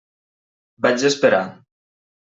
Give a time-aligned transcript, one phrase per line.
[0.87, 1.45] Vaig esperar.